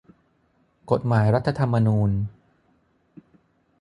[0.91, 2.11] กฎหมายรัฐธรรมนูญ